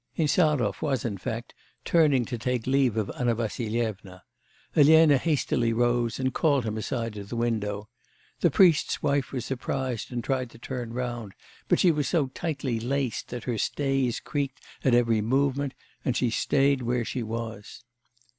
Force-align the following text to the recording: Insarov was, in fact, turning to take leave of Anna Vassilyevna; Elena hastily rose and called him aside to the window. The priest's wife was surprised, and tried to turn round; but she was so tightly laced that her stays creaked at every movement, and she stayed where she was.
Insarov 0.15 0.81
was, 0.81 1.05
in 1.05 1.15
fact, 1.19 1.53
turning 1.85 2.25
to 2.25 2.35
take 2.35 2.65
leave 2.65 2.97
of 2.97 3.11
Anna 3.19 3.35
Vassilyevna; 3.35 4.23
Elena 4.75 5.19
hastily 5.19 5.73
rose 5.73 6.19
and 6.19 6.33
called 6.33 6.63
him 6.63 6.75
aside 6.75 7.13
to 7.13 7.23
the 7.23 7.35
window. 7.35 7.87
The 8.39 8.49
priest's 8.49 9.03
wife 9.03 9.31
was 9.31 9.45
surprised, 9.45 10.11
and 10.11 10.23
tried 10.23 10.49
to 10.49 10.57
turn 10.57 10.91
round; 10.93 11.33
but 11.67 11.79
she 11.79 11.91
was 11.91 12.07
so 12.07 12.29
tightly 12.29 12.79
laced 12.79 13.27
that 13.27 13.43
her 13.43 13.59
stays 13.59 14.19
creaked 14.19 14.59
at 14.83 14.95
every 14.95 15.21
movement, 15.21 15.75
and 16.03 16.17
she 16.17 16.31
stayed 16.31 16.81
where 16.81 17.05
she 17.05 17.21
was. 17.21 17.83